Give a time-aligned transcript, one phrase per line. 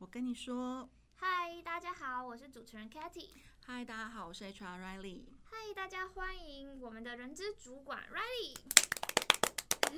[0.00, 3.28] 喂，我跟你说，嗨，大家好，我是主持人 Katy。
[3.66, 5.24] 嗨，大家好，我是 HR Riley。
[5.44, 8.56] 嗨，大家欢迎我们的人资主管 Riley。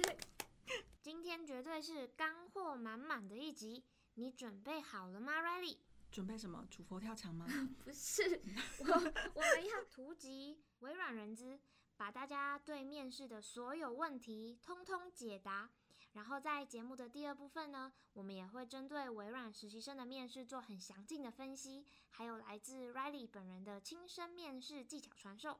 [1.00, 3.84] 今天绝对是干货满满的一集，
[4.14, 5.76] 你准备好了吗，Riley？
[6.10, 6.66] 准备什么？
[6.68, 7.46] 主佛跳墙吗？
[7.84, 8.42] 不是，
[8.80, 8.86] 我
[9.34, 11.60] 我们要突击微软人资，
[11.96, 15.70] 把大家对面试的所有问题通通解答。
[16.12, 25.58] 然后在节目的第二部分呢，我们也会针对微软实习生的面试做很详尽的分析，还有来自 Riley 本人的亲身面试技巧传授。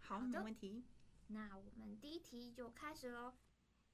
[0.00, 0.84] 好，没问题。
[1.28, 3.34] 那我们第一题就开始喽。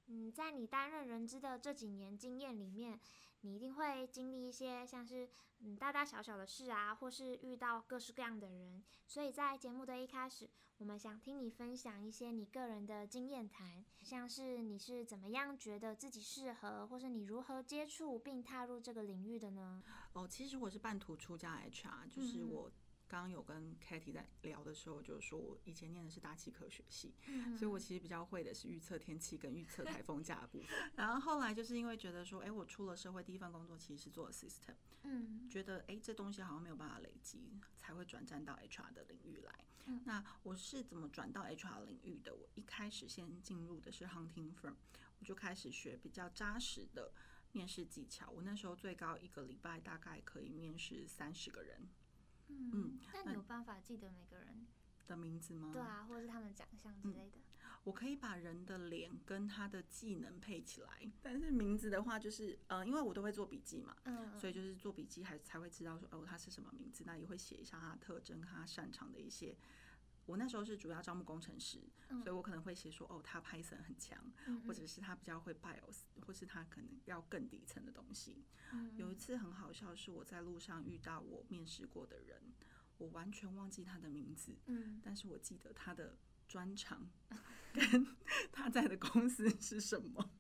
[0.06, 3.00] 嗯，在你担任人资的这几年经验里面，
[3.40, 5.28] 你一定会经历一些像是
[5.60, 8.82] 嗯大大小小的事啊，或是遇到各式各样的人。
[9.06, 19.82] 所以在节目的一开始，我们想听你分享一些你个人的经验谈，像是你是怎么样觉得自己适合，或是你如何接触并踏入这个领域的呢？
[20.12, 22.70] 哦，其实我是半途出家 HR，就是我。
[23.12, 30.68] 刚刚有跟 Katy 在聊的时候，就是说我以前念的是大气科学系，嗯、所以我其实比较会的是预测天气跟预测台风假的部分。
[30.96, 39.62] 然后后来就是因为觉得说，哎，我出了社会第一份工作其实是做 system，嗯，觉得哎这东西好像没有办法累积，才会转战到 HR 的领域来。
[39.84, 42.34] 嗯、那我是怎么转到 HR 领域的？
[42.34, 44.76] 我一开始先进入的是 hunting firm，
[45.18, 47.12] 我就开始学比较扎实的
[47.52, 48.30] 面试技巧。
[48.30, 51.90] 我那时候最高一个礼拜大概可以面试三十个人。
[52.72, 54.66] 嗯，那你有办法记得每个人
[55.06, 55.70] 的名字吗？
[55.72, 57.38] 对啊，或者是他们长相之类的。
[57.38, 69.56] 嗯，我可以把人的脸跟他的技能配起来，但是名字的话，就是呃，因为我都会做笔记嘛，嗯，所以就是做笔记还才会知道说哦，他是什么名字，那也会写一下他的特征，他擅长的一些。
[70.26, 78.44] 我那时候是主要招募工程师，嗯、所以我可能会写说，哦，他 Python 很强，嗯嗯或者是他比较会 BIOS，或是他可能要更底层的东西。
[78.96, 82.40] 有一次很好笑，是我在路上遇到我面试过的人，
[82.98, 86.16] 我完全忘记他的名字，嗯、但是我记得他的
[86.48, 87.10] 专长
[87.72, 88.06] 跟
[88.52, 90.30] 他在的公司是什么。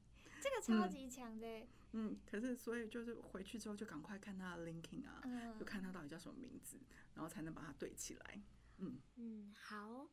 [0.40, 2.12] 这个超级强的、欸嗯。
[2.12, 6.78] 嗯，可是所以就是回去之后就赶快看他的 LinkedIn 啊，嗯、就看他到底叫什么名字，
[7.14, 8.42] 然后才能把它对起来。
[8.84, 10.08] 嗯嗯，好，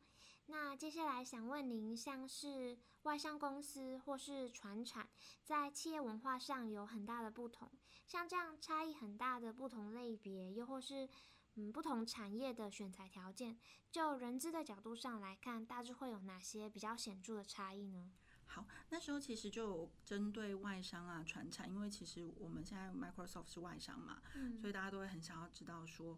[0.46, 5.08] 那接下来想问您，像是外商公司或是传产，
[5.44, 7.68] 在企业文化上有很大的不同，
[8.06, 11.08] 像这样差异很大的不同类别，又或是
[11.56, 13.58] 嗯不同产业的选材条件，
[13.90, 18.12] 就人资的角度上来看，大致会有哪些比较显著的差异呢？
[18.46, 26.16] 好，那时候其实就针对外商啊、传产，因为其实我们现在 Microsoft 是外商嘛，嗯、所以大家都会很想要知道说。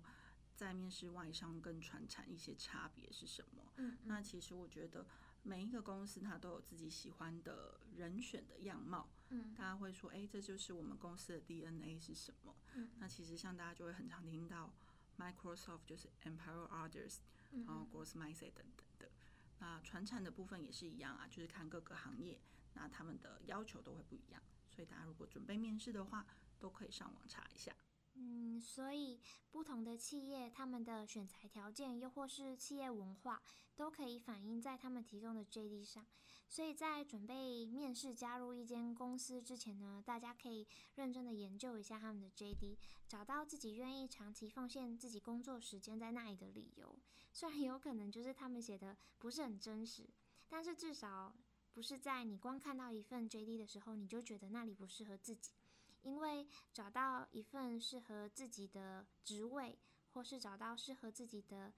[0.55, 3.73] 在面试外商跟传产一些差别是什么？
[3.77, 5.07] 嗯，嗯，那其实我觉得
[5.43, 9.09] 每一个公司它都有自己喜欢的人选的样貌。
[9.31, 12.55] 嗯，大家会说，哎，这就是我们公司的 DNA 是什么？
[12.75, 14.73] 嗯，那其实像大家就会很常听到
[15.19, 17.19] Microsoft 就是 Empower Others，
[17.51, 19.11] 然后 Growth Mindset 等等的。
[19.59, 22.39] 那传产的部分也是一样啊，就是看各个行业，
[22.75, 24.43] 那他们的要求都会不一样。
[24.69, 26.27] 所以大家如果准备面试的话，
[26.59, 27.75] 都可以上网查一下。
[28.15, 33.43] 嗯，所以不同的企业，他们的选才条件，又或是企业文化，
[33.75, 36.07] 都可以反映在他们提供的 JD 上。
[36.49, 42.77] 所以在准备面试加入一间公司之前呢，大家可以认真的研究一下他们的 JD，
[43.09, 46.95] 找到自己愿意长期奉献自己工作时间在那里的理由。
[47.33, 50.07] 虽然有可能就是他们写的不是很真实，
[50.47, 51.35] 但是至少
[51.73, 55.53] 不是在你光看到一份 JD 的时候，你就觉得那里不适合自己。
[56.03, 59.79] 因为找到一份适合自己的职位，
[60.13, 61.73] 或是找到适合自己的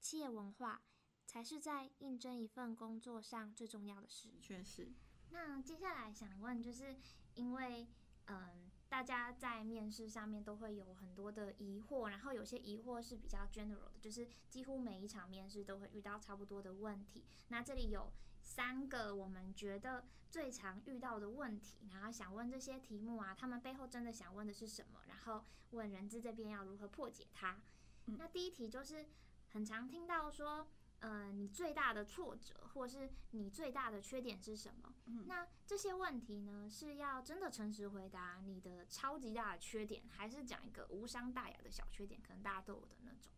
[0.00, 0.82] 企业文化，
[1.26, 4.28] 才是在应征一份工作上最重要的事。
[4.40, 4.92] 确实。
[5.30, 6.96] 那接下来想问，就是
[7.34, 7.86] 因为
[8.26, 17.24] 嗯，大家在面试上面都会有很多的疑惑，然后有些疑惑是比较 general 的，就是几乎每一场面试都会遇到差不多的问题。
[17.48, 18.12] 那这里有。
[18.42, 25.00] 三个我们觉得最常遇到的问题，然后想问这些题目啊，他们背后真的想问的是什么？
[25.08, 27.60] 然后问人资这边要如何破解它。
[28.06, 29.06] 嗯、那第一题就是
[29.52, 30.68] 很常听到说，
[31.00, 34.94] 呃，你最大的挫折或是你最大的缺点是什么？
[35.06, 42.20] 嗯、那这些问题呢，是要真的诚实回答你的超级大的缺点，还是讲一个无伤大雅的小缺点？
[42.20, 43.32] 可能大家都有的那种。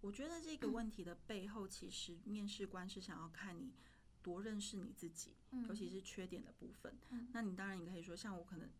[0.00, 3.72] 我觉得这个问题的背后，其实面试官是想要看你
[4.22, 5.34] 多认识你自己，
[5.68, 6.96] 尤其是缺点的部分。
[7.32, 8.70] 那你当然你可以说，像我可能，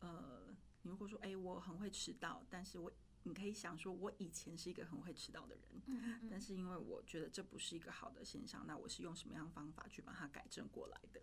[0.00, 2.92] 呃，你如果说，哎，我很会迟到，但是我
[3.24, 11.20] 你可以想说，我以前是一个很会迟到的人，但是因为我觉得这不是一个好的现象，那我是用什么样的方法去把它改正过来的？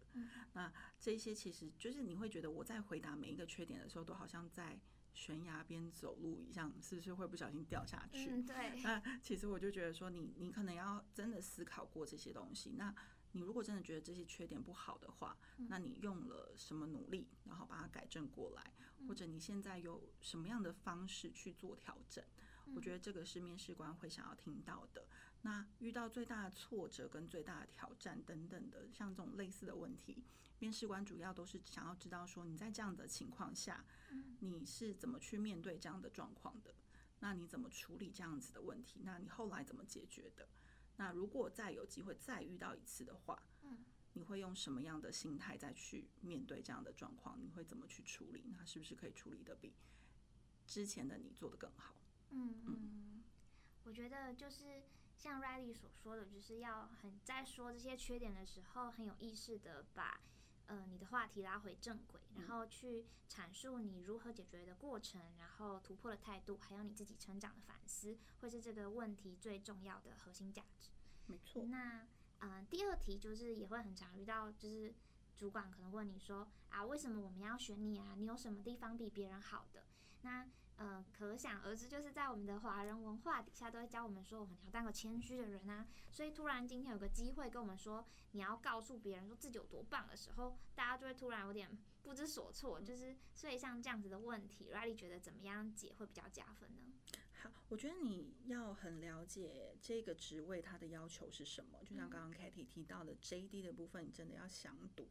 [0.54, 4.80] 那这些其实就是你会觉得我在回答每一个缺点的时候，都好像在
[5.14, 8.30] 悬崖边走路一样，是不是会不小心掉下去？
[8.30, 8.82] 嗯，对。
[8.82, 12.76] 那其实我就觉得说你，你你可能要真的思考过这些东西。
[12.78, 12.94] 那
[13.34, 18.74] 你如果真的觉得这些缺点不好的话，那你用了什么努力，然后把它改正过来，
[19.08, 22.24] 或者你现在有什么样的方式去做调整？
[22.76, 25.08] 我觉得这个是面试官会想要听到的。
[25.42, 30.24] 那遇到最大的挫折跟最大的挑战等等的，像这种类似的问题，
[30.60, 33.86] 面试官主要都是想要知道说，你在这样的情况下，
[34.40, 36.76] 你是怎么去面对这样的状况的？
[37.22, 39.02] 那你怎么处理这样子的问题？
[39.04, 40.48] 那你后来怎么解决的？
[40.98, 43.42] 那如果再有机会再遇到一次的话，
[44.14, 47.42] 你会用什么样的心态再去面对这样的状况？
[47.42, 48.44] 你会怎么去处理？
[48.58, 49.74] 那是不是可以处理的比
[50.66, 51.96] 之前的你做的更好？
[52.32, 53.24] 嗯嗯，
[53.84, 54.84] 我觉得就是
[55.20, 60.22] 像 Riley 所说的，就是要很在说这些缺点的时候，很有意识的把
[60.68, 70.90] 呃你的话题拉回正轨，然后去阐述你如何解决的过程，然后突破的态度，还有你自己成长的反思，会是这个问题最重要的核心价值。
[71.26, 71.66] 没错。
[71.66, 72.08] 那
[72.40, 74.96] 嗯、呃，第二题就是也会很常遇到，就是
[75.36, 78.16] 主管可能问你说啊，为什么我们要选你啊？
[78.18, 79.84] 你有什么地方比别人好的？
[80.22, 80.48] 那
[80.80, 85.86] 呃，可想而知，就是在我们的华人文化底下，都会教我们说，我们要当个谦虚的人啊。
[86.10, 91.70] 所以突然今天有个机会跟我们说，你要告诉别人说自己有多棒的时候，大家就会突然有点
[92.02, 92.80] 不知所措。
[92.80, 96.94] 就是所以像这样子的问题，Riley 觉得怎么样解会比较加分呢？
[97.34, 101.84] 好，我觉得你要很了解这个职位它的要求是什么。
[101.84, 105.06] 就像刚刚 Katie 提到的 JD 的部分，你真的要详读。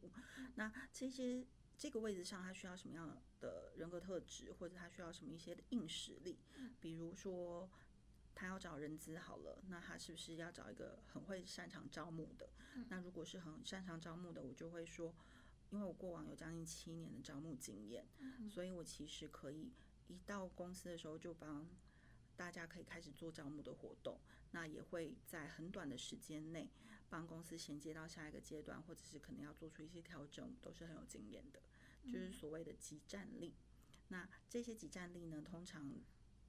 [0.55, 1.45] 那这些。
[1.79, 6.37] 这个位置上，他需要什么样的人格特质，或者他需要什么一些的硬实力？
[6.81, 7.69] 比如说，
[8.35, 12.49] 他要找人资好了，那他是不是要找一个很会擅长招募的？
[12.89, 15.15] 那如果是很擅长招募的，我就会说，
[15.69, 18.05] 因为我过往有将近七年的招募经验，
[18.49, 19.71] 所以我其实可以
[20.07, 21.65] 一到公司的时候就帮
[22.35, 24.19] 大家可以开始做招募的活动，
[24.51, 26.69] 那也会在很短的时间内
[27.09, 31.61] 帮公司衔接到下一个阶段，或者是可能要做出一些调整，都是很有经验的。
[32.05, 33.55] 就是所谓的即战力，
[34.07, 35.91] 那这些即战力呢，通常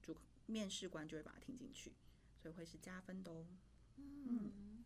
[0.01, 0.15] 主
[0.47, 1.93] 面试官就会把它听进去，
[2.37, 3.45] 所以会是加分的哦。
[3.97, 4.83] 嗯，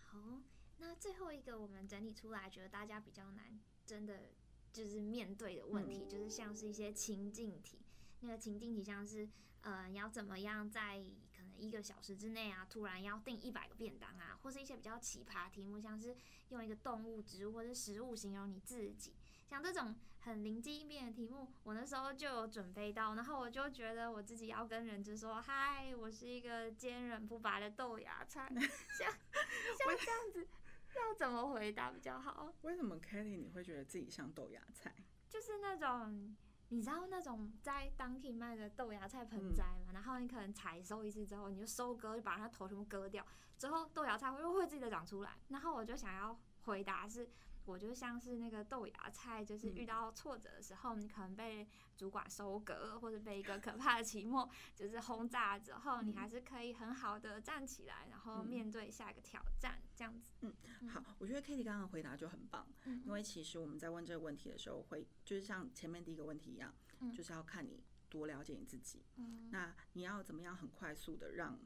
[0.00, 0.40] 好，
[0.78, 4.30] 那最后一个我们整理出来，觉得大家比较难，真的
[4.72, 7.80] 就是面对的问题，就是像是一些情境题。
[8.20, 9.28] 那个情境题像是，
[9.60, 11.04] 呃，你要怎么样在
[11.36, 16.16] 可能一个小时之内啊，突然要订一百个便当啊，或是一些比较奇葩题目，像是
[16.48, 19.12] 用一个动物、植物或者食物形容你自己。
[19.46, 28.48] 像这种很灵机应变的题目，我那时候就有准备到，然后我就觉得我自己要跟人就说：“嗨，我是一个坚韧不拔的豆芽菜。
[28.98, 30.48] ”像像这样子，
[30.96, 32.52] 要怎么回答比较好？
[32.62, 34.94] 为什么 Katie 你会觉得自己像豆芽菜？
[35.28, 36.34] 就是那种
[36.70, 43.24] 你知道那种在 Dunkin 卖的豆芽菜盆栽嘛，然后你可能采收一次之后，你就收割，就把它头全部割掉，
[43.58, 45.36] 之后豆芽菜会又会自己的长出来。
[45.48, 47.28] 然后我就想要回答是。
[47.66, 51.66] 我就像是那个豆芽菜，就是遇到挫折的时候，你可能被
[51.96, 60.32] 主管收割，或者被一个可怕的期末就是轰炸之后，你还是可以很好的站起来，然后面对下一个挑战，这样子。
[60.40, 60.54] 嗯，
[60.88, 62.66] 好，我觉得 Katie 刚刚回答就很棒，
[63.04, 66.74] 因为其实我们在问这个问题的时候，会就是像前面第一个问题一样，
[67.16, 69.04] 就是要看你多了解你自己。
[69.16, 71.58] 嗯那你要怎么样很快速的让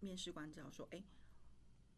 [0.00, 1.02] 面试官知道说，哎。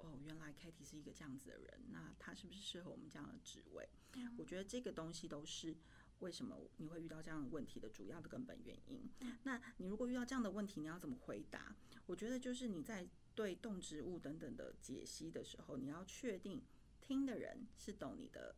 [0.04, 3.88] 哦，原来 Katie 是一个这样子的人，那他是不是适合我们这样的职位？
[4.14, 4.34] 嗯。
[4.38, 5.75] 我觉得这个东西都是
[6.20, 9.11] 为什么你会遇到这样的问题的主要的根本原因。
[9.20, 9.38] 嗯。
[9.44, 11.75] 那你如果遇到这样的问题，你要怎么回答？
[12.06, 16.62] 我觉得就是你在对动植物等等的解析的时候，你要确定
[17.00, 18.56] 听的人是懂你的。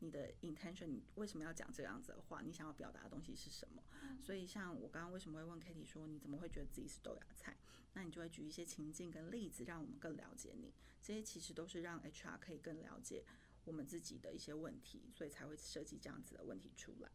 [0.00, 2.42] 你的 intention，你为什么要讲这样子的话？
[2.42, 3.82] 你想要表达的东西是什么？
[4.22, 7.56] 所以，像我刚刚为什么会问 Katie 说，你怎么会觉得自己是豆芽菜？
[7.94, 10.72] 那你就会举一些情境跟例子，让我们更了解你。
[11.00, 13.24] 这些其实都是让 HR 可以更了解
[13.64, 17.10] 我们自己的一些问题，所以才会设计这样子的问题出来。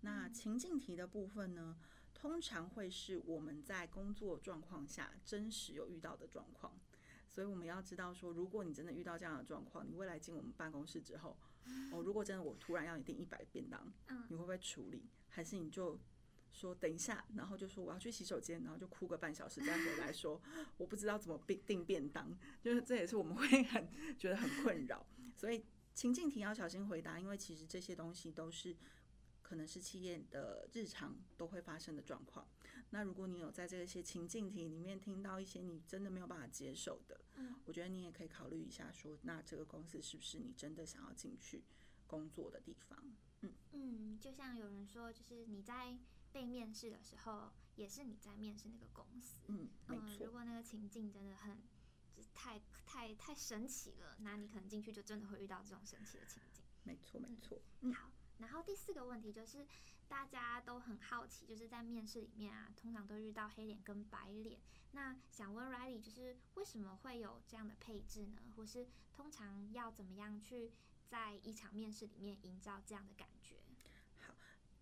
[0.00, 1.78] 那情境题的部分呢，
[2.12, 6.78] 通常会是我们在工作状况下真实有遇到的状况。
[7.30, 11.36] 所以我们要知道说，如果你真的遇到这样的状况，你未来进我们办公室之后，
[11.90, 13.92] 哦，如果真的我突然要你订一百便当，
[14.28, 15.08] 你会不会处理？
[15.28, 15.98] 还是你就
[16.54, 20.40] 说等一下，然后就说我要去洗手间，然后就哭个半小时，再回来说
[20.78, 25.04] 我不知道怎么订订便当，就是这也是我们会很觉得很困扰。
[25.34, 28.74] 所以情境题要小心回答，因为其实这些东西都是
[29.42, 32.46] 可能是企业的日常都会发生的状况。
[32.90, 41.64] 那如果你有在这些情境题里面听到一些你真的没有办法接受的，嗯，我觉得你也可以考虑一下说，说那这个公司是不是你真的想要进去
[42.06, 42.96] 工作的地方。
[43.40, 45.98] 嗯嗯，就像有人说，就是你在
[46.34, 49.44] 被面试的时候，也是你在面试那个公司。
[49.46, 50.04] 嗯，没错。
[50.04, 51.56] 嗯，如果那个情境真的很，
[52.12, 56.64] 就是太太太神奇了，那你可能进去就真的会遇到这种神奇的情境。
[56.82, 57.62] 没错，没错。
[57.82, 58.10] 嗯，好。
[58.38, 59.64] 然后第四个问题就是，
[60.08, 64.60] 大家都很好奇，就是在面试里面啊，通常都遇到黑脸跟白脸。
[64.90, 68.42] 那想问 Riley，就是为什么会有这样的配置呢？
[68.56, 70.72] 或是通常要怎么样去
[71.06, 73.54] 在一场面试里面营造这样的感觉？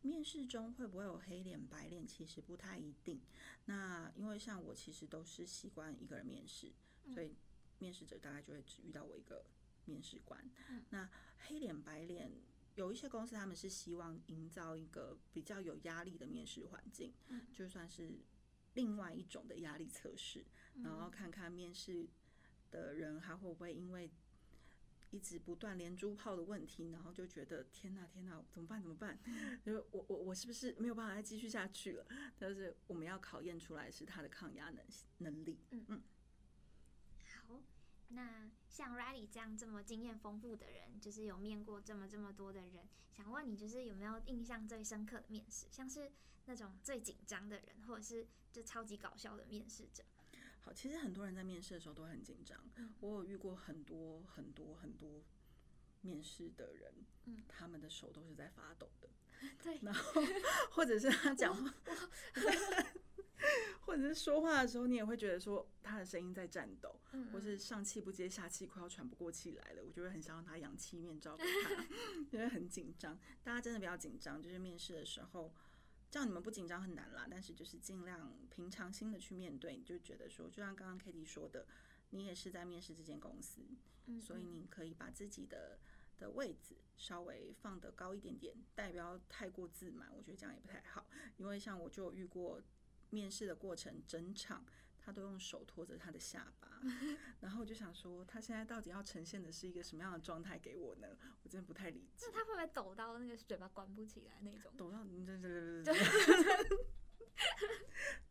[0.02, 2.06] 好，面试中会不会有黑脸白脸？
[2.06, 3.20] 其实不太一定。
[3.66, 6.72] 那因为像我其实都是习惯一个人面试，
[7.04, 7.36] 嗯、所以
[7.78, 9.44] 面试者大概就会只遇到我一个
[9.84, 10.50] 面试官。
[10.68, 12.30] 嗯、那黑脸白脸。
[12.74, 18.10] 有一些公司，他们是希望营造一个比较有压力的面试环境，嗯，就算是
[18.72, 20.42] 另外一种的压力测试，
[20.76, 22.08] 嗯，然后看看面试
[22.70, 24.10] 的人还会不会因为
[25.12, 29.18] 一直不断连珠炮的问题，然后就觉得天呐天呐，怎么办怎么办？
[29.62, 32.06] 就我我我是不是没有办法再继续下去了？
[32.38, 34.84] 但是我们要考验出来是他的抗压能
[35.18, 36.02] 能力，嗯嗯。
[37.26, 37.62] 好
[38.08, 45.66] 那像 Riley 这样这么经验丰富的人，就是有面过这么这么多的人，想问你，就是有没有印象最深刻的面试？
[45.70, 46.10] 像是
[46.46, 50.02] 那种最紧张的人，或者是就超级搞笑的面试者？
[50.64, 52.58] 好，其实很多人在面试的时候都很紧张。
[52.76, 55.22] 嗯，我有遇过很多很多很多
[56.00, 56.94] 面试的人，
[57.26, 59.08] 嗯，他们的手都是在发抖的。
[59.62, 60.22] 对，然后
[60.70, 61.74] 或者是他讲话。
[63.84, 69.82] 或者是说话的时候，你也会觉得说他的声音在颤抖，嗯嗯，或是上气不接下气，快要喘不过气来了。
[69.84, 71.84] 我就会很想让他氧气面罩给他，
[72.30, 73.18] 因为很紧张。
[73.42, 75.52] 大家真的不要紧张，就是面试的时候，
[76.12, 77.26] 叫你们不紧张很难啦。
[77.28, 81.66] 但是就是尽量平常心的去面对，你就觉得说，就像刚刚 Katie 说的，
[82.10, 83.62] 你也是在面试这间公司，
[84.06, 85.80] 嗯嗯，所以你可以把自己的
[86.20, 90.14] 的位置稍微放得高一点点，但不要太过自满。
[90.14, 91.04] 我觉得这样也不太好，
[91.38, 92.62] 因为像我就遇过。
[93.14, 94.64] 面试的过程，整场
[95.04, 96.80] 他都用手托着他的下巴，
[97.40, 101.08] 然后我就想说，他现在到底要呈现的是一个什么样的状态给我呢？
[101.42, 102.26] 我真的不太理解。
[102.26, 104.72] 那他会不会抖到那个嘴巴关不起来那种？
[104.76, 105.04] 抖到，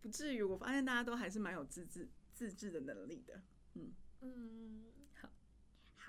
[0.02, 0.42] 不至于。
[0.42, 3.42] 我发现大家都还是蛮有自制自制的能力的。
[3.74, 4.86] 嗯嗯。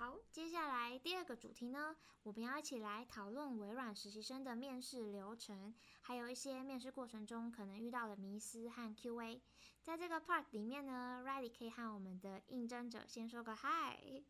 [0.02, 1.94] 好，接下来第二个主题呢，
[2.24, 9.40] 我们要一起来讨论微软实习生的面试流程，还有一些面试过程中可能遇到的迷思和 Q&A。
[9.80, 14.24] 在这个 part 里面呢，Riley 可以和我们的应征者先说个 Hi，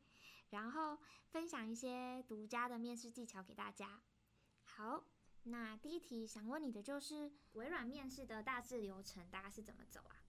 [0.51, 0.99] 然后
[1.31, 4.03] 分享一些独家的面试技巧给大家。
[4.65, 5.05] 好，
[5.45, 10.22] 那第一题想问你的就是微软面试的大致流程大概是怎么走啊？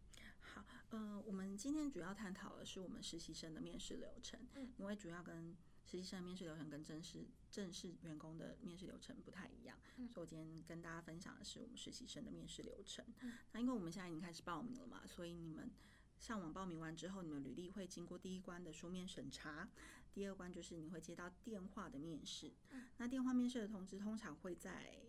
[0.93, 13.03] 好，呃，我们今天主要探讨的是我们实习生的面试流程，嗯，因为主要跟实习生的面试流程跟正式正式员工的面试流程不太一样，嗯，所以我今天跟大家分享的是我们实习生的面试流程。
[13.21, 15.71] 嗯，那因为我们现在已经开始报名了嘛，所以你们
[16.19, 19.67] 上网报名完之后，你们履历会经过第一关的书面审查，
[20.13, 22.53] 第二关就是你会接到电话的面试。
[22.69, 24.99] 嗯，那电话面试的通知通常会在。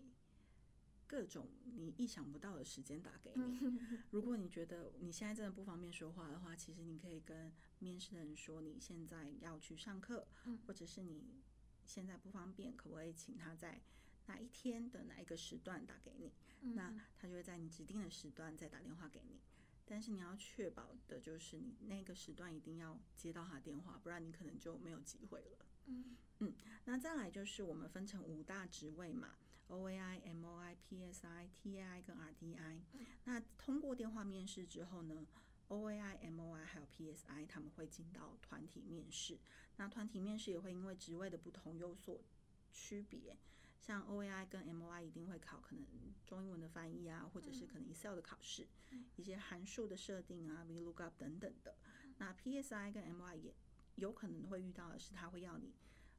[1.14, 3.61] 各种你意想不到的时间打给你。
[4.11, 10.26] 如果你觉得你现在真的不方便说话的话，其实你可以跟面试的人说你现在要去上课，
[10.66, 11.40] 或者是你
[11.87, 13.80] 现在不方便，可不可以请他在
[14.26, 16.33] 哪一天的哪一个时段打给你？
[16.75, 19.40] 那他就会在你指定的时段再打电话给你。
[19.85, 25.59] 但是你要确保的就是你那个时段一定要接到他电话，不然你可能就没有机会了。
[25.87, 26.52] 嗯嗯，
[26.87, 29.37] 那再来就是我们分成五大职位嘛。
[29.68, 32.80] O A I、M O I、P S I、T A I 跟 R D I，
[33.25, 35.26] 那通过电话面试之后呢
[35.68, 39.38] ，O A I、M O I 还有 P S I 他们会进到团体面试。
[39.76, 42.21] 那团体面试也会因为职位的不同有所
[42.71, 43.37] 区别。
[43.80, 45.85] 像 O A I 跟 M O I 一定会考可能
[46.26, 48.66] 中英文的翻译啊，或者是可能 Excel 的考试，
[49.16, 51.76] 一些函数的设定啊、VLOOKUP 等等的。
[52.18, 53.54] 那 P S I 跟 M O I 也
[53.97, 55.75] 有可能会遇到的是，他会要你。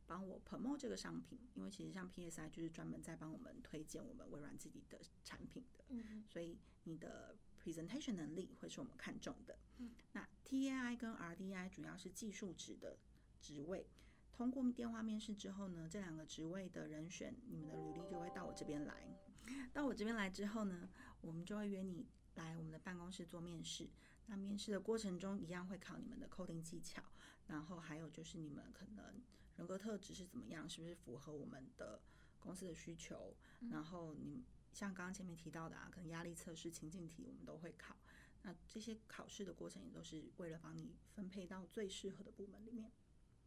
[0.07, 9.57] 帮我 promote 这个商品，因为其实像 PSI 就是专门在帮我们推荐我们微软自己的产品的，嗯，所以你的 presentation 能力会是我们看重的。
[9.77, 12.97] 嗯，那 TAI 跟 RDI 主要是技术职的
[13.41, 13.88] 职位，
[14.31, 19.07] 通过电话面试之后呢，这两个职位的人选，你们的履历就会到我这边来。
[19.74, 20.89] 到我这边来之后呢，
[21.21, 23.89] 我们就会约你来我们的办公室做面试。
[24.27, 27.03] 那面试的过程中，一样会考你们的 coding 技巧，
[27.47, 29.21] 然后还有就是你们可能。
[29.57, 30.67] 人格特质是怎么样？
[30.69, 32.01] 是不是符合我们的
[32.39, 33.35] 公司的需求？
[33.62, 34.43] 嗯、然后你
[34.74, 37.95] 像刚刚前面提到的啊，可能压力测试、情境题，我们都会考。
[38.43, 42.91] 那这些考试的过程也都是为了帮你分配到最适合的部门里面。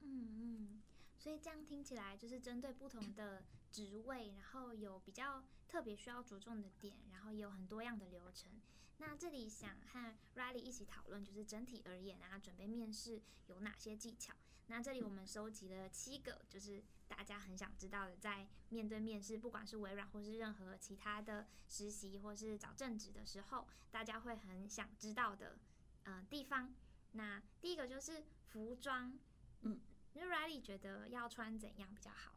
[0.01, 0.83] 嗯嗯，
[1.19, 8.53] 所以这样听起来就是针对不同的职位，然后有比较特别需要着重的点，然后也有很多样的流程。
[8.99, 14.35] 那这里想和 Riley 一起讨论，就是整体而言啊，准备面试有哪些技巧？
[14.67, 25.59] 那这里我们收集了七个，就是大家很想知道的，在面对面试，不管是微软或是任何其他的实习或是找正职的时候，大家会很想知道的，
[26.05, 26.75] 呃，地方。
[27.13, 29.19] 那第一个就是服装，
[29.63, 29.81] 嗯，
[30.19, 32.35] 因为 Riley 觉得要穿怎样比较好？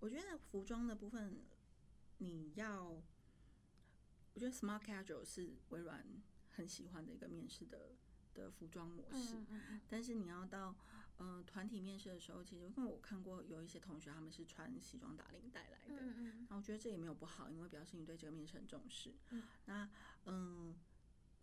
[0.00, 1.42] 我觉得服装的部分，
[2.18, 3.02] 你要。
[4.34, 6.06] 我觉得 Smart Casual 是微软
[6.54, 7.96] 很喜欢的一个面试的
[8.34, 10.76] 的服装模式，嗯嗯嗯，但是你要到
[11.16, 19.12] 呃团体面试的时候，其实因为我看过有一些同学他们是穿西装打领带来的，嗯嗯，然后我觉得这也没有不好，因为表示你对这个面试很重视。
[19.30, 19.90] 嗯，那
[20.26, 20.76] 嗯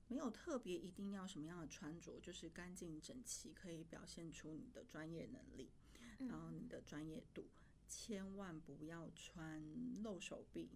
[0.07, 5.71] 没有特别一定要什么样的穿着，就是干净整齐，可以表现出你的专业能力，
[6.19, 7.47] 然后你的专业度，
[7.87, 9.61] 千万不要穿
[10.03, 10.69] 露手臂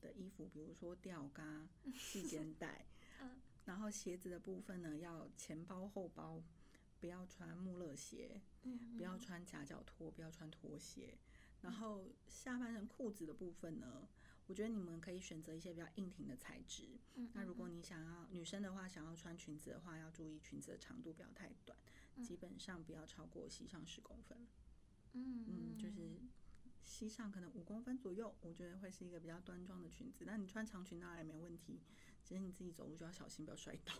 [0.00, 2.86] 的衣服，比如说吊嘎、细肩 带，
[3.64, 6.42] 然后鞋子的部分呢，要前包后包，
[6.98, 8.40] 不要穿穆勒鞋，
[8.96, 11.16] 不要穿夹脚拖，不要穿拖鞋。
[11.60, 14.08] 然后下半身裤子的部分呢，
[14.48, 16.98] 我觉得你们可以选择一些比较硬挺的材质。
[17.34, 21.78] 那如果你想要女生的话，想要穿裙子的话，要注意裙子的长度不要太短，
[22.20, 24.46] 基本上不要超过膝上十公分。
[25.12, 26.18] 嗯，就是。
[26.84, 30.24] 膝上可能五公分左右，我觉得会是一个比较端庄的裙子。
[30.26, 31.78] 那你穿长裙当然也没问题，
[32.24, 33.92] 只是你自己走路就要小心，不要摔倒。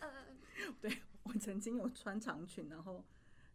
[0.00, 0.26] 呃、
[0.82, 3.02] 对，我曾经有穿长裙，然后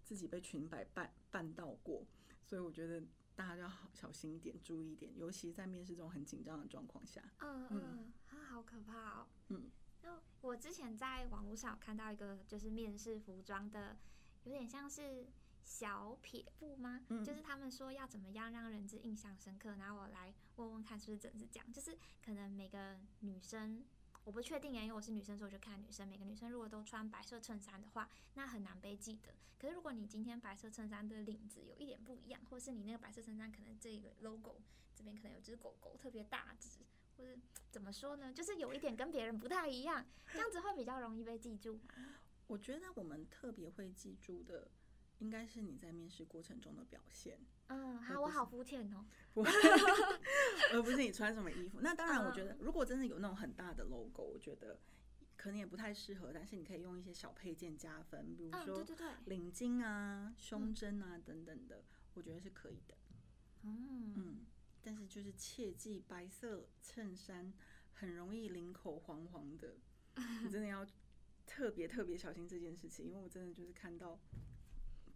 [0.04, 2.04] 自己被裙摆绊绊到过，
[2.44, 3.04] 所以我觉得
[3.38, 7.24] 大家要好小心一点，注意一点，尤其在面试这种很紧张的状况下。
[7.40, 9.28] 嗯嗯，啊，好可怕哦。
[9.48, 13.96] 嗯，那我之前在网络上有看到一个，就是面试服装的，
[14.44, 15.28] 有点像是。
[15.70, 17.02] 小撇步吗？
[17.10, 21.74] 嗯、就是他们说要怎么样让人之印象深刻，然后我来问问看是不是真是这样。
[21.74, 23.84] 就是可能每个女生，
[24.28, 26.06] 我不确定啊，因为我是女生，所以我就看女生。
[26.06, 29.34] 每个女生如果都穿白色衬衫的话，那很难被记得。
[29.58, 34.58] 可是如果你今天白色衬衫的领子有一点不一样，或是你那个白色衬衫可能这个 logo
[34.94, 36.80] 这边可能有只狗狗特别大只，
[37.16, 37.40] 或是
[37.72, 38.34] 怎么说呢？
[38.34, 41.80] 就是有一点跟别人不太一样，这样子会比较容易被记住。
[42.48, 44.70] 我觉得我们特别会记住的。
[45.20, 47.40] 应该是你在面试过程中的表现。
[47.70, 49.06] 嗯，好，我好肤浅哦。
[50.72, 51.80] 而不是你穿什么衣服。
[51.82, 54.80] 那当然，我觉得如果真的有那种很大的 logo，我觉得
[55.36, 56.32] 可能也不太适合。
[56.34, 58.86] 但是你可以用一些小配件加分，比如说
[59.26, 62.96] 领巾啊、胸针啊等等的，我觉得是可以的。
[63.64, 64.46] 嗯嗯，
[64.82, 67.52] 但是就是切记，白色衬衫
[67.94, 69.76] 很容易领口黄黄的，
[70.44, 70.86] 你真的要
[71.46, 74.20] 特别特别小心这件事情，因为我真的就是看到。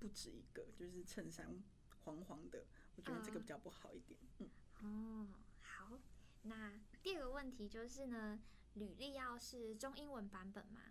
[0.02, 1.62] 不止一个，就是衬衫
[2.04, 4.20] 黄黄的，我觉得这个比较不好一点。
[4.40, 4.50] 嗯，
[4.82, 5.28] 哦，
[5.62, 6.00] 好，
[6.42, 8.42] 那第二个问题就是呢，
[8.74, 10.82] 履历要是中英文版本吗？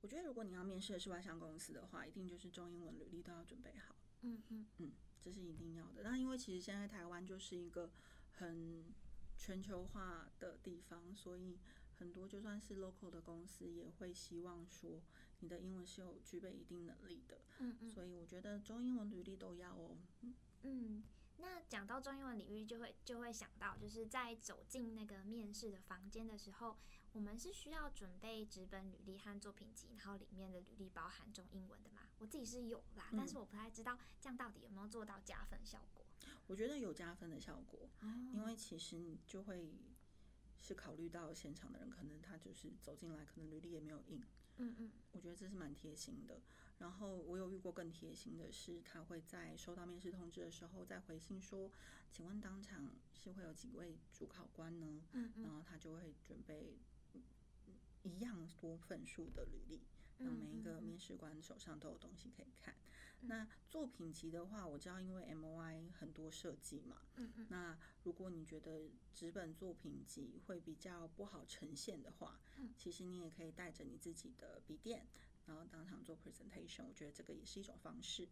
[0.00, 3.94] 我觉得如果你要面试的是外商公司的话，一定就是中英文履历都要准备好。
[4.22, 6.02] 嗯嗯嗯，这是一定要的。
[6.02, 7.90] 那因为其实现在台湾就是一个
[8.32, 8.94] 很
[9.36, 11.58] 全球化的地方，所以
[11.98, 15.02] 很多就算是 local 的公司也会希望说。
[15.40, 19.98] 你的英文是有具备一定能力的，嗯嗯，所以我觉得中英文履历都要哦。
[20.62, 21.02] 嗯，
[21.38, 26.76] 那讲到中英文领域，就会就会想到，就是在走进那个面试的房间的时候，
[27.12, 32.02] 我们是需要准备纸本履历和作品集，然后里面的履历包含中英文的嘛？
[32.18, 36.04] 我自己是有啦，但是我不太知道这样到底有没有做到加分效果。
[36.46, 37.88] 我觉得有加分的效果，
[38.34, 39.72] 因为其实你就会
[40.60, 44.20] 是考虑到现场的人，可能他就是走进来，可能履历也没有印。
[44.60, 46.40] 嗯嗯，我觉得这是蛮贴心的。
[46.78, 51.70] 然后我有遇过更贴心的是，他会在收到面试通知的时候再回信说
[52.12, 56.78] ：“请问当场是会有几位主考官呢？”嗯嗯，然后他就会准备
[58.02, 59.82] 一样多份数的履历，
[60.18, 62.74] 让每一个面试官手上都有东西可以看。
[63.22, 75.06] 那作品集的话，我知道因为 MOI 很多设计嘛，嗯嗯，那如果你觉得纸本作品集会比较不好呈现的话，嗯，其实你也可以带着你自己的笔电，
[75.46, 78.28] 然后当场做 presentation，我觉得这个也是一种方式。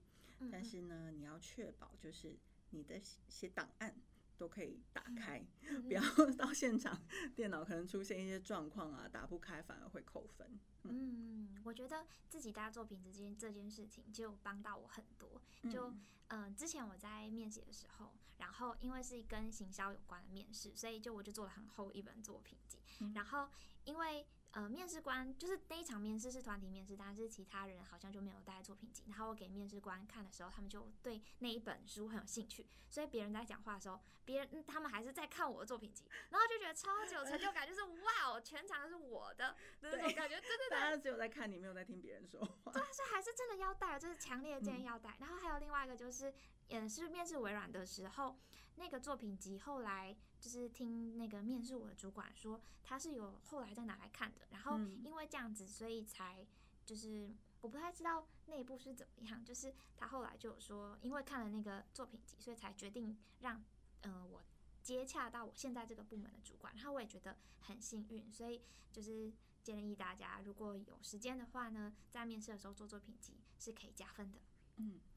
[0.50, 2.36] 但是呢，你要确保就是
[2.70, 3.94] 你的写档案
[4.38, 5.44] 都可以打开，
[5.86, 6.00] 不要
[6.38, 6.98] 到现场
[7.34, 10.58] 电脑可能出现一些状况啊，打不开反而会扣分。
[10.84, 15.42] 嗯，我觉得自己搭作品这件这件事情就帮到我很多。
[15.70, 15.90] 就
[16.28, 22.78] 嗯、呃，之前我在面试的时候，然后因为是跟行销有关的面试，所以就我就做了很厚一本作品集。
[23.14, 23.48] 然后
[23.84, 24.26] 因为
[24.58, 29.04] 呃，面试官就是那一场面试是团体面试，但是其他人好像就没有带作品集。
[29.06, 42.72] 然后我给面试官看的时候，他们就对那一本书很有兴趣，所以别人在讲话的时候，别人他们还是在看我的作品集，然后就觉得超级有成就感，就是哇哦，全场都是我的那种感觉，对对对， 大家只有在看你，没有在听别人说话。
[42.72, 45.16] 对，所以还是真的要带，就是强烈建议要带。
[45.20, 46.34] 然后还有另外一个就是，
[46.68, 48.38] 也是面试微软的时候，
[48.76, 50.16] 那个作品集后来。
[50.40, 56.46] 就是听那个面试我的主管说，他是有后来再拿来看的，然后因为这样子，所以才
[56.86, 57.28] 就是
[57.60, 63.64] 我不太知道内部是怎么样，就是他后来就有说，因为看了那个作品集，所以才决定让
[64.02, 64.40] 呃我
[64.80, 69.32] 接洽到我现在这个部门的主管，然后我也觉得很幸运，所以就是
[69.64, 74.38] 建议大家如果有时间的话呢，在面试的时候做作品集是可以加分的。
[74.76, 75.07] 嗯，好。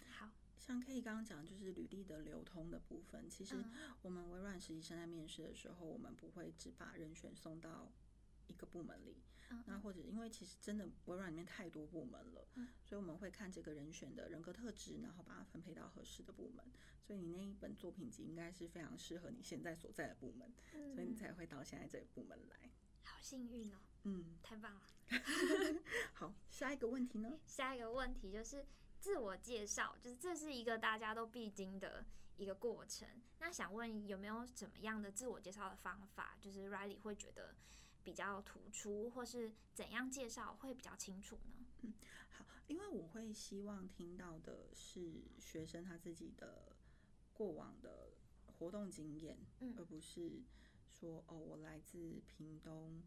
[0.62, 3.28] 像 K 刚刚讲，就是履历的流通的部分。
[3.28, 3.56] 其实
[4.04, 7.92] 我们微软实习生在面试的时候，我们不会只把人选送到
[8.48, 9.18] 一个部门里。
[9.66, 12.48] 那或者因为其实真的微软里面太多部门了，
[12.86, 16.64] 所以我们会看这个人选的人格特质，然后把它分配到合适的部门。
[17.02, 20.54] 所以你那一本作品集应该是非常适合你现在所在的部门，
[20.94, 22.70] 所以你才会到现在这个部门来。
[23.04, 23.78] 好幸运哦！
[24.04, 24.82] 嗯，太棒了。
[26.14, 27.40] 好，下一个问题呢？
[27.46, 28.64] 下一个问题就是。
[29.02, 32.06] 自我介绍，就是这是一个大家都必经的
[32.38, 33.10] 一个过程。
[33.40, 37.56] 那想问有没有怎么样的自我介绍的方法，就是 Riley 会觉得
[38.04, 41.66] 比较突出，或是怎样介绍会比较清楚呢？
[41.82, 41.94] 嗯，
[42.30, 46.76] 好，因为我会希望听到的是学生他自己的
[47.34, 48.12] 过往的
[48.46, 50.44] 活动经验，嗯，而不是
[50.92, 53.02] 说哦，我来自屏东，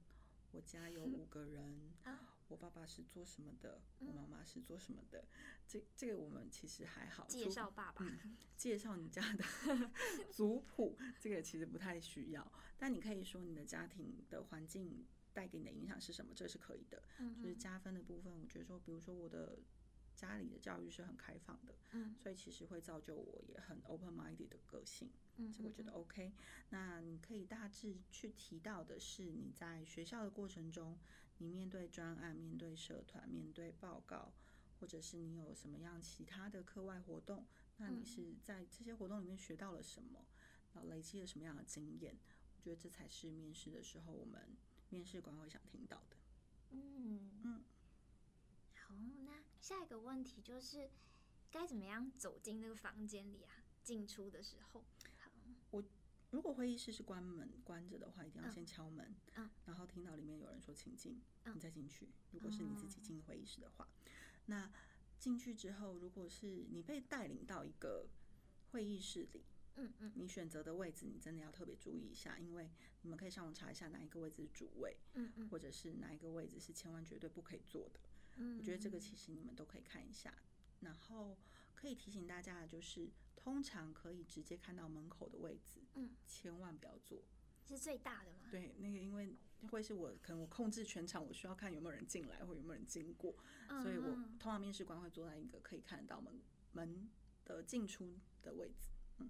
[0.51, 1.93] 我家有 五个人。
[2.05, 3.81] 嗯啊我爸爸是做什么的？
[4.01, 5.25] 我妈妈是做什么的？
[5.67, 7.27] 这这个我们其实还好。
[7.27, 9.45] 介绍爸爸，嗯、介绍你家的
[10.31, 12.53] 族谱，这个其实不太需要。
[12.79, 17.03] 但你可以说你的家庭的环境带给你的影响是什么，这是可以的。
[17.43, 19.59] 就是加分的部分，我觉得说，比如说我的
[20.15, 21.75] 家里的教育是很开放的，
[22.19, 25.11] 所以其实会造就我也很 open-minded 的个性，
[25.53, 26.33] 这个我觉得 OK。
[26.69, 30.99] 那你可以大致去提到的是你在学校的过程中。
[31.39, 34.33] 你面对专案、面对社团、面对报告，
[34.81, 37.47] 或者是你有什么样其他的课外活动，
[37.79, 40.25] 那你是在这些活动里面学到了什么，
[40.73, 42.17] 然后累积了什么样的经验？
[42.57, 44.57] 我觉得这才是面试的时候我们
[44.89, 46.17] 面试官会想听到的。
[46.71, 47.65] 嗯嗯，
[48.87, 48.95] 好，
[49.25, 50.91] 那下一个问题就是
[51.51, 53.53] 该怎么样走进那个房间里啊？
[53.83, 54.85] 进出的时候。
[56.35, 61.23] 如果会议室是关门关着的话，一定要先敲门，嗯，然后听到里面有人说请进，
[61.55, 62.09] 你再进去。
[62.33, 63.89] 如果是你自己进会议室的话，
[64.47, 64.69] 那
[65.17, 68.09] 进去之后，如果是你被带领到一个
[68.73, 69.45] 会议室里，
[69.77, 72.69] 嗯嗯，你选择的位置你真的要特别注意一下，因为
[73.03, 78.01] 你们可以上网查一下哪一个位置是主位，嗯嗯，或者是哪一个位置是千万绝对不可以坐的，
[78.39, 80.35] 嗯，我觉得这个其实你们都可以看一下，
[80.85, 81.37] 然后
[81.75, 83.11] 可以提醒大家的就是。
[83.37, 87.23] 通常可以直接看到门口的位置，嗯，千万不要坐，
[87.67, 88.49] 是最大的吗？
[88.51, 89.37] 对，那个因为
[89.69, 93.37] 会是我可能我控制全场，我需要看有没有人进来或有没有人经过，
[93.69, 96.41] 嗯、所以我通常面试官会坐在一个可以看得到门
[96.73, 97.11] 门
[97.45, 99.29] 的进出的位置，嗯，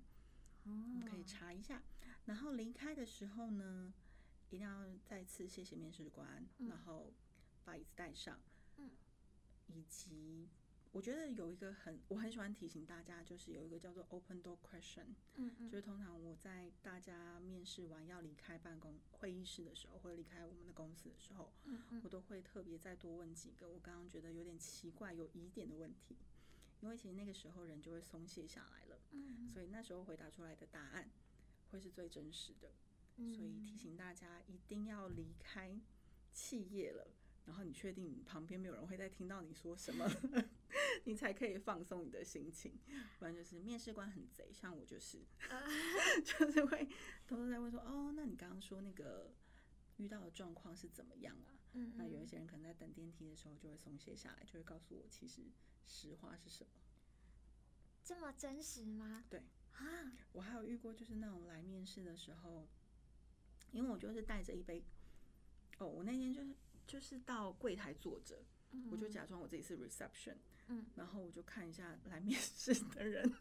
[0.62, 1.82] 哦，可以查一下。
[2.26, 3.92] 然后离开的时候呢，
[4.46, 7.12] 一定要再次谢谢面试官，嗯、然后
[7.64, 8.38] 把椅子带上，
[8.76, 8.92] 嗯，
[9.66, 10.48] 以及。
[10.94, 26.16] 我觉得有一个很，我很喜欢提醒大家，就是有一个叫做 open door question，嗯嗯，就是通常我在大家面试完要离开办公会议室的时候，或者离开我们的公司的时候，嗯嗯，我都会特别再多问几个我刚刚觉得有点奇怪、有疑点的问题，
[26.80, 31.10] 因为其实那个时候人就会松懈下来了，嗯，所以那时候回答出来的答案
[31.72, 32.70] 会是最真实的，
[33.34, 35.76] 所以提醒大家一定要离开
[36.32, 37.08] 企业了。
[37.46, 40.10] 然后你确定旁边没有人会再听到你说什么，
[41.04, 42.78] 你才可以放松你的心情。
[43.18, 45.24] 不然就是面试官很贼，像我就是，
[46.24, 46.86] 就是会
[47.26, 49.32] 偷偷在问说：“哦，那你刚刚说那个
[49.96, 55.42] 遇到的状况是怎么样啊？”嗯，那有一些人可能在等电梯的时候就会松懈下来，就会告诉我其实
[55.86, 56.70] 实话是什么。
[58.02, 59.24] 这么真实吗？
[59.28, 62.68] 对啊，我还有遇过就是那种来面试的时候，
[63.72, 64.84] 因为我就是带着一杯，
[65.78, 66.54] 哦，我那天就是。
[66.86, 68.44] 就是到柜台坐着，
[68.90, 70.36] 我就假装我自己是 reception，
[70.68, 73.34] 嗯，然后我就看一下来面试的人，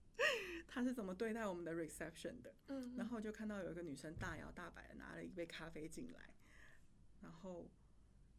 [0.68, 6.34] 他是怎么对待我们的 reception 的，嗯，然后就看到有一个女生大摇大摆的拿了一杯咖啡进来，
[7.22, 7.68] 然后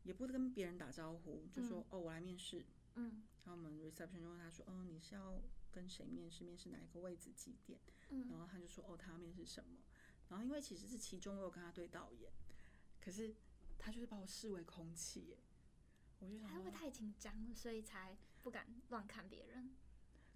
[0.04, 2.66] 也不跟别人打招呼，就说哦，我来面试，
[2.96, 6.44] 嗯，然后我们 reception 就问他说，哦，你是要跟谁面试？
[6.44, 7.80] 面试哪一个位置几点？
[8.10, 9.78] 嗯，然后他就说哦，他要面试什么？
[10.30, 12.32] 然后因为其实是其中我有跟他对导演，
[13.02, 13.36] 可是。
[13.82, 15.38] 他就是把我视为空气耶。
[16.20, 19.76] 我就想，他会不会太紧张了，所以才不敢乱看别人？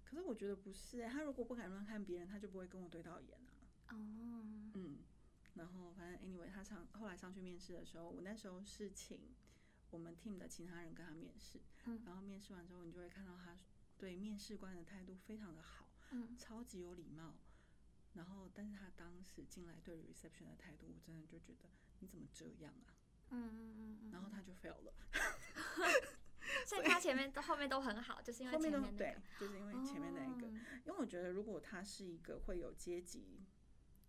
[0.04, 3.94] 可是我觉得不是，他如果不敢乱看别人，他就不会跟我对到眼啊。
[3.94, 4.98] 哦，嗯，
[5.54, 9.18] 然后反正 anyway，他上后来上去面试的时候，我那时候是请
[9.90, 13.58] 我们 team 的其他人跟他面试，嗯，然后面试完之后，你就会看到他
[13.98, 17.34] 对面试官的态度非常的好，嗯，超级有礼貌。
[18.14, 21.68] 然后，但是他当时进来对 reception 的态度，我真的就觉得
[21.98, 22.93] 你怎么这样啊？
[23.34, 24.94] 嗯嗯嗯，然后他就 fail 了，
[26.66, 33.44] 所以他前面到后面都很好，就是因为前面、那个、对，就是因为前面那一个，哦、因为我觉得如果他是一个会有阶级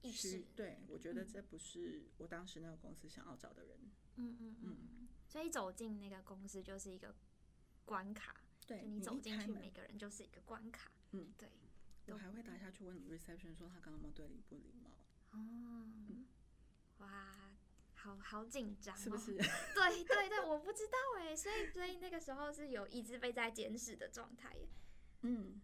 [0.01, 3.79] 意识，对，我觉得这不是我当时那个公司想要找的人。
[4.17, 7.13] 嗯嗯嗯，所以走进那个公司就是一个
[7.83, 8.35] 关卡，
[8.65, 10.91] 对，就你走进去，每个人就是一个关卡。
[11.11, 11.49] 嗯，对。
[12.07, 14.91] 我还会打下去问 reception 说他刚刚有没有对你不礼貌。
[15.31, 16.27] 哦，嗯、
[16.99, 17.44] 哇。
[18.05, 19.35] 好好紧张，是 不是？
[19.35, 24.69] 对对对，我不知道哎，所以所以那个时候是有一直被在监视的状态耶。
[25.21, 25.59] 嗯，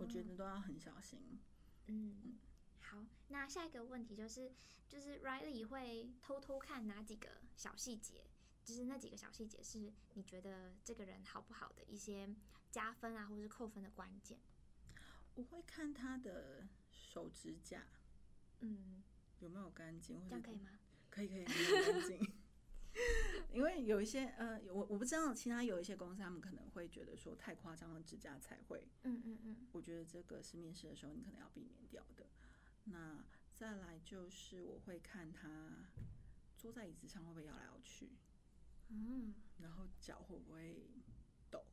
[0.00, 1.38] 我觉得都要很小心。
[1.86, 2.38] 嗯，
[2.80, 4.52] 好，那下一个问题就是，
[4.88, 8.24] 就是 Riley 会偷偷看哪几个小细节？
[8.64, 12.28] 就是那几个小细节是你觉得这个人好不好的一些
[12.68, 14.40] 加分啊，或是扣分的关键？
[15.36, 17.86] 我会看他的手指甲，
[18.58, 19.04] 嗯，
[19.38, 20.26] 有没有干净？
[20.28, 20.70] 这样可以吗？
[21.16, 22.30] 可以可以。
[23.52, 29.66] 因为有一些呃，我我不知道其他有一些公司，他们可能会觉得说太夸张的指甲才会，嗯嗯嗯。
[29.72, 32.26] 我觉得这个是面试的时候你可能要避免掉的。
[32.84, 33.24] 那
[33.54, 35.88] 再来就是我会看他
[36.56, 38.10] 坐在椅子上会不会摇来摇去，
[38.88, 40.86] 嗯，然后脚会不会
[41.50, 41.64] 抖，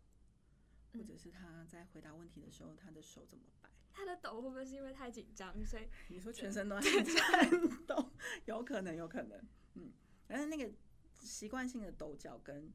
[0.93, 3.69] 或者是他在回答问题的时候他的手怎么摆。
[3.93, 8.11] 他的抖会不会是因为太紧张，所以 你说全身都在颤抖？
[8.45, 9.39] 有可能，有可能，
[9.75, 9.91] 嗯，
[10.27, 10.71] 但是那个
[11.13, 12.71] 习惯性的抖脚跟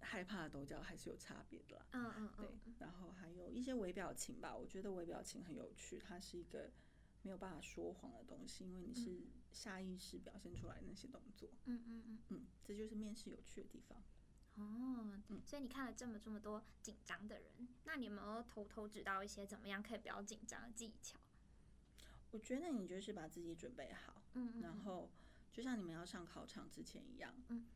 [0.00, 1.86] 害怕的抖脚还是有差别的啦。
[1.92, 2.48] 嗯嗯，对。
[2.78, 6.70] 然后还有一些微表情吧，我觉得微表情很有趣，它是一个
[7.22, 9.20] 没有办法说谎的东西，因为你是
[9.52, 11.48] 下意识表现出来的那些动作。
[11.66, 14.02] 嗯嗯嗯嗯，这就是面试有趣的地方。
[14.58, 21.18] 哦，所以你看了这么这么多紧张的人，那你有没有偷偷知道一些怎么样可以不要紧张的技巧？
[22.30, 25.10] 我觉得你就是把自己准备好，嗯，嗯，然后
[25.52, 27.66] 就像你们要上考场之前一样，嗯，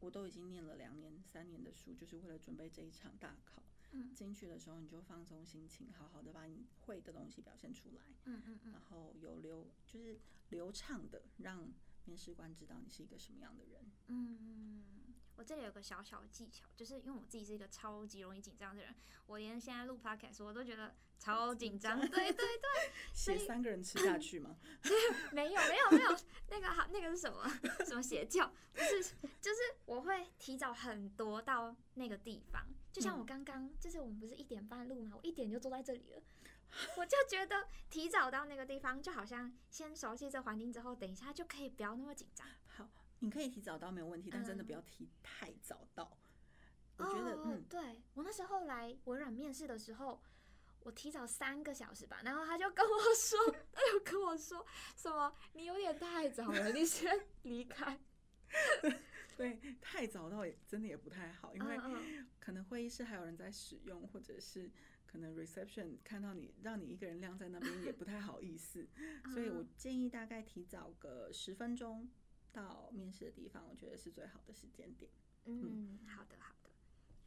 [0.00, 3.62] 我都已经念了两年、三年的书，就是为了准备这一场大考。
[3.92, 10.18] 嗯，进去的时候你就放松心情，好好的把你会的东西表现出来，嗯嗯嗯，然后有流就是
[10.50, 11.72] 流畅的让
[12.04, 14.95] 面试官知道你是一个什么样的人，嗯嗯。
[15.36, 18.94] 我这里有个小小的技巧，就是因为我自己是一个超级容易紧张的人，
[19.26, 22.00] 我连现在录 podcast 我都觉得超紧张。
[22.00, 24.56] 对对对， 写三个人吃下去吗？
[25.32, 26.16] 没有没有没有，
[26.48, 27.46] 那个好，那个是什么？
[27.84, 28.50] 什么邪教？
[28.74, 35.12] 就是就是我会提早很多到那个地方，就像我刚刚，就是我们不是一点半录吗？
[35.16, 36.22] 我一点就坐在这里了，
[36.96, 42.46] 我就觉得提早到那个地方，就好像先熟悉这环境之后，等一下就可以不要那么紧张。
[43.16, 43.20] 好。
[43.20, 46.16] 你可以提早到没有问题，但真的不要提太早到。
[46.98, 50.22] 嗯、我觉得，哦、嗯，对，我那时候来微软面试的时候，
[50.80, 53.38] 我提早三个小时吧，然后他就跟我说，
[53.72, 54.64] 他就跟我说
[54.96, 57.98] 什么，你有点太早了，你先离开。
[59.36, 61.78] 对，太早到也真的也不太好，因为
[62.38, 64.70] 可能会议室还有人在使用，或者是
[65.04, 68.88] 可能 reception 看到你让你一个人晾在那边也不太好意思，
[69.34, 72.08] 所以我建议大概提早个十分钟。
[72.56, 75.10] 到面试的地方，我觉得是最好的时间点。
[75.44, 76.70] 嗯，好的，好的，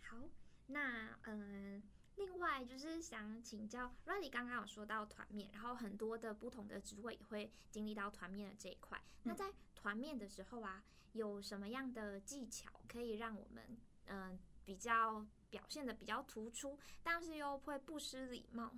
[0.01, 0.27] 好。
[0.65, 1.83] 那嗯、呃，
[2.15, 8.99] 另外就是想请教，Riley 刚刚有说到团面，然后很多的不同的职位也会经历到团面的这一块。
[9.21, 18.75] 那在团面的时候啊，有什么样的技巧可以让我们嗯、呃、比较表现的比较突出，但是又会不失礼貌？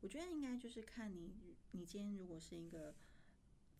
[0.00, 2.92] 我觉得应该就是看你，你今天如果是一个。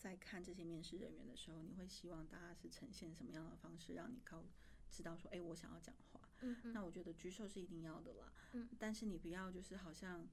[0.06, 4.44] 在看这些面试人员的时候，你会希望大家是呈现什么样的方式，让你靠
[4.88, 6.20] 知道说，哎，我想要讲话。
[6.42, 6.72] 嗯嗯。
[6.72, 8.32] 那我觉得举手是一定要的啦。
[8.52, 8.68] 嗯。
[8.78, 10.28] 但是你不要就是好像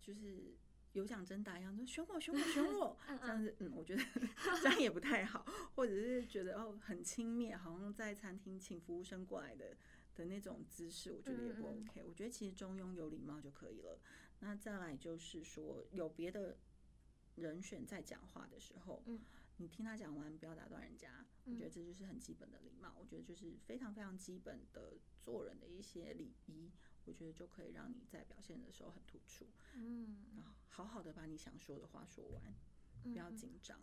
[0.00, 0.56] 就是
[0.94, 3.54] 有奖征答一样，说选我选我选我 这样子。
[3.58, 4.02] 嗯，我觉得
[4.62, 5.44] 这样也不太好。
[5.74, 9.76] 或者是觉得哦很轻蔑，好像在餐厅请服务生过来的
[10.14, 12.02] 的那种姿势，我觉得也不 OK。
[12.04, 14.00] 我觉得其实中庸有礼貌就可以了。
[14.40, 16.56] 那再来就是说有别的。
[17.36, 19.20] 人选在讲话的时候，嗯，
[19.56, 21.24] 你听他讲完，不要打断人家。
[21.44, 22.94] 我觉得这就是很基本的礼貌。
[22.98, 26.70] 我觉得就是非常非常基本的做人的一些礼仪。
[27.04, 29.46] 我觉得就可以让你在表现的时候很突出。
[29.74, 32.54] 嗯，然后好好的把你想说的话说完，
[33.02, 33.80] 不要紧张。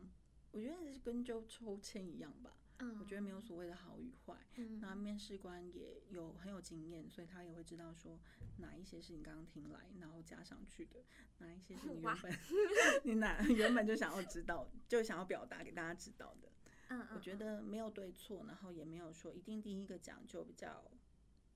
[0.51, 2.55] 我觉得是跟就抽签一样吧。
[2.79, 4.35] 嗯，我觉得没有所谓的好与坏。
[4.55, 8.19] 嗯，那面试官也有很有经验，所以他也会知道说
[8.57, 11.03] 哪一些是你刚刚听来然后加上去的，
[11.39, 12.33] 哪一些是你原本
[13.03, 16.49] 你哪 原本就想要知道，就想要表达给大家知道的。
[16.89, 20.89] 嗯，我觉得没有对错，然后也没有说一定第一个讲就比较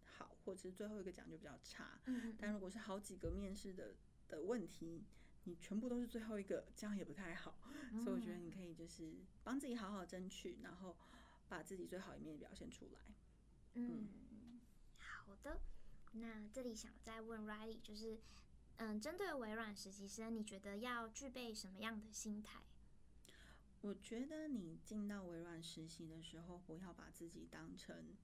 [0.06, 2.00] 好，或者是最后一个讲就比较差。
[2.06, 3.96] 嗯，但如果是好几个面试的
[4.28, 5.04] 的问题，
[5.46, 7.58] 你全部都是最后一个，这样也不太好。
[8.04, 10.96] 所以我觉得你可以就是帮自己好好争取，然后
[11.48, 13.02] 把自己最好一面表现出来。
[13.74, 14.60] 嗯，
[14.98, 15.60] 好的。
[16.14, 18.20] 那这里想再问 Riley，就是
[18.78, 22.62] 嗯，针对微软实习生，你觉得要具备什么样的心态？
[23.82, 28.16] 我觉得你进到微软实习的时候，不要把自己当成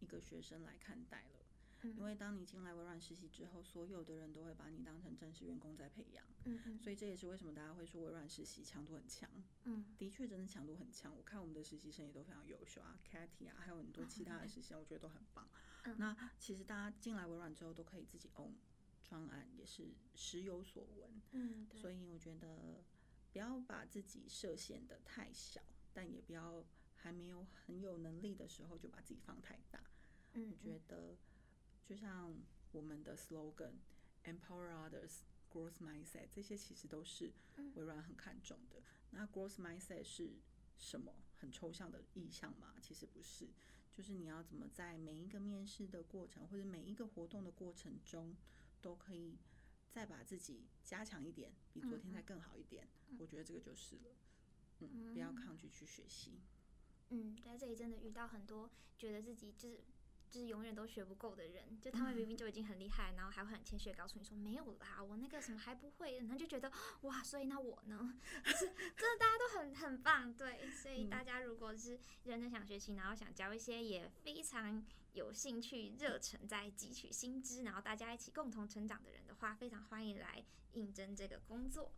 [0.00, 1.37] 一个学生来看待了。
[1.82, 6.24] 因为当你进来微软实习之后，所有的人都会把你当成正式员工在培养。
[6.44, 6.78] 嗯嗯。
[6.80, 9.30] 所以这也是为什么大家会说微软实习强度很强。
[9.64, 9.84] 嗯。
[9.96, 11.16] 的确，真的强度很强。
[11.16, 15.48] 我看我们的实习生也都非常优秀啊，Katy 啊，还有很多其他的实习生，我觉得都很棒。
[15.84, 15.96] 嗯。
[15.98, 18.54] 那其实大家进来微软之后，都可以自己 own
[19.04, 21.22] 专案，也是时有所闻。
[21.30, 21.68] 嗯。
[21.74, 22.82] 所以我觉得
[23.32, 25.62] 不要把自己设限的太小，
[25.92, 26.64] 但也不要
[26.96, 29.80] 还没有很有能力的时候就把自己放太大。
[30.32, 30.50] 嗯。
[30.50, 31.16] 我觉得。
[31.88, 32.36] 就像
[32.72, 35.20] 我们的 slogan，empower others,
[35.50, 37.32] growth mindset，这些其实都是
[37.76, 38.82] 微软很看重的。
[39.12, 40.34] 那 growth mindset 是
[40.76, 41.14] 什么？
[41.40, 42.74] 很抽象的意象吗？
[42.82, 43.48] 其实不是，
[43.94, 48.36] 就是你要怎么在每一个面试的过程或者每一个活动的过程中，
[48.82, 49.38] 都可以
[49.88, 52.86] 再把自己加强一点，比昨天再更好一点。
[53.18, 54.14] 我觉得这个就是了。
[54.80, 56.38] 嗯，不要抗拒去学习。
[57.08, 59.80] 嗯，在这里真的遇到很多觉得自己就是。
[60.30, 66.70] 就是永远都学不够的人，就他们明明就已经很厉害，然后还会很谦虚地告诉你说没有啦，我那个什么还不会，然后就觉得
[67.02, 68.18] 哇，所以那我呢？
[68.44, 81.92] 就是真的大家都很很棒，对，所以大家如果是认真想学习，然后想教一些也非常有兴趣、热忱在汲取新知，然后大家一起共同成长的人的话，非常欢迎来应征这个工作。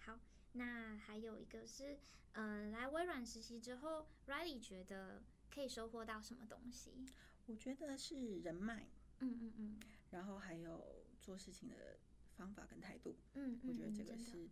[0.00, 0.18] 好，
[0.52, 1.98] 那还有一个是，
[2.32, 5.22] 嗯、呃，来微软实习之后，Riley 觉得
[5.54, 7.06] 可以收获到什么东西？
[7.48, 8.86] 我觉得是人脉，
[9.20, 9.80] 嗯嗯嗯，
[10.10, 11.98] 然后还有做事情的
[12.36, 14.50] 方法跟态度，嗯，我觉得这个是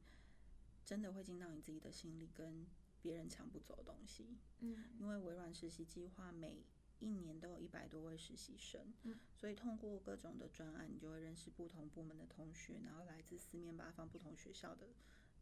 [0.82, 2.66] 真的会进到你自己的心里，跟
[3.02, 4.38] 别人抢不走的东西。
[4.60, 6.64] 嗯，因为微软实习计划每
[6.98, 14.88] 一年都有一百多位实习生，嗯，所以通过各种的专案，你就会认识不同部门的同学，然后来自四面八方不同学校的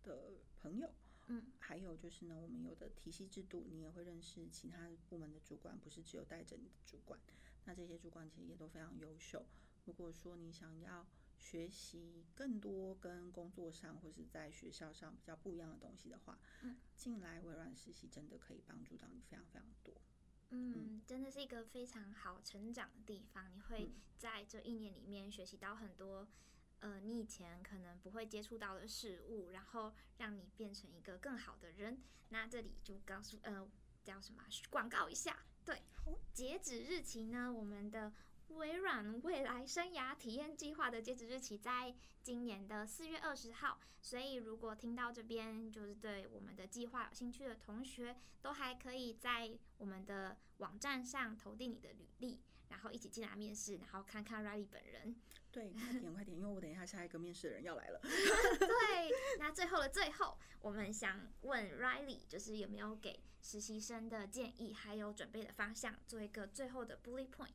[0.02, 0.90] 的朋友。
[1.26, 7.18] 嗯，还有就是呢，我们有的体系制度，你也会认识其他部门的主管，不是只有带着你的主管。
[7.64, 9.44] 那这些主管其实也都非常优秀。
[9.86, 11.06] 如果说你想要
[11.38, 19.94] 学习更多跟工作上或是在学校上比较不一样的东西的话，嗯，进来微软实习真的可以帮助到你非常非常多。
[20.50, 23.50] 嗯，真的是一个非常好成长的地方。
[23.54, 26.28] 你会在这一年里面学习到很多，
[26.84, 31.98] 呃，你以前可能不会接触到的事物，然后让你变成一个更好的人。
[32.28, 33.66] 那这里就告诉，呃，
[34.04, 34.44] 叫什么？
[34.68, 35.46] 广告一下。
[35.64, 35.82] 对，
[36.34, 37.50] 截止日期呢？
[37.50, 38.12] 我们的
[38.48, 43.80] 微软未来生涯体验计划的截止日期在今年的四月二十号。
[44.02, 55.16] 所以，如果听到这边就是对我们的计划有兴趣的同学，都还可以在我们的网站上投递你的履历，然后一起进来面试，然后看看 Riley 本人。
[55.54, 58.00] 对，快点快点，因为我等一下下一个面试的人要来了。
[58.02, 67.52] 对，那最后的最后，我们想问 Riley，就是有没有给实习生的建议，还有准备的方向，做一个最后的 bullet point。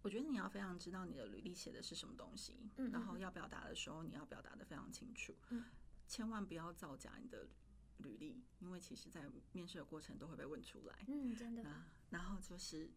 [0.00, 5.64] 我觉得你要非常知道你的履历写的是什么东西，嗯，然后要表达的时候，你要表达的非常清楚，嗯，
[6.08, 7.46] 千万不要造假你的
[7.98, 11.62] 履历，因为其实在面试的过程都会被问出来，嗯，真的。
[12.10, 12.90] 然后就是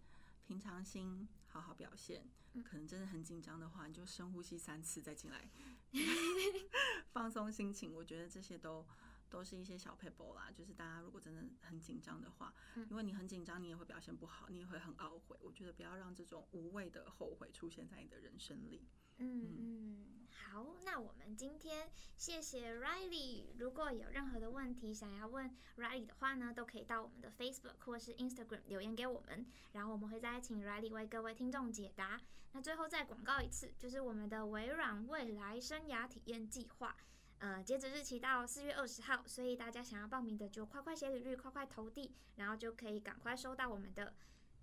[0.47, 2.25] 平常心，好好表现。
[2.63, 5.49] 可能真的很紧张的话，你就深呼吸三次再进来，
[7.11, 7.93] 放松心情。
[7.93, 8.83] 我觉得这些都
[9.29, 10.49] 都是一些小撇步啦。
[10.55, 12.53] 就是大家如果真的很紧张的话，
[12.89, 15.37] 因为你很紧张，你也会表现不好，你也会很懊悔。
[15.41, 18.87] 我觉得不要让这种无谓的后悔出现在你的人生里。
[19.17, 23.45] 嗯嗯，好，那我们今天谢谢 Riley。
[23.57, 32.21] 如果有任何的问题想要问 Riley 的话呢，都可以到我们的 Facebook 或是 Instagram 留言给我们，然后我们会再请 Riley 为各位听众解答。
[32.53, 36.95] 那最后再广告一次，就是我们的微软未来生涯体验计划，
[37.39, 44.13] 呃，截止日期到四月二十号，所以大家想要报名的就快快写履历，快快投递，然后就可以赶快收到我们的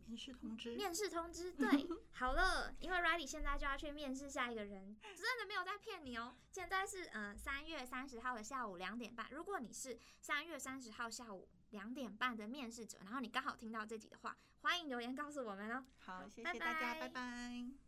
[0.07, 1.69] 面试通知，面试通知，对，
[2.13, 6.37] 好了，因为 Riley 现在就要去面试下一个人，真的没有在骗你哦。
[6.51, 15.85] 现在是嗯三月三十号的下午两点半，如果你是三月三十号下午两点半的面试者，然后你刚好听到这集的话，欢迎留言告诉我们哦。
[15.99, 17.01] 好，谢谢大家，拜拜。
[17.01, 17.84] 拜拜。